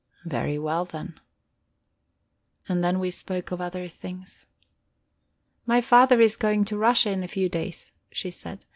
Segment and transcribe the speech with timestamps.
[0.25, 1.19] "Very well, then."
[2.67, 4.47] And then we spoke of other things.
[5.67, 8.65] "My father is going to Russia in a few days," she said.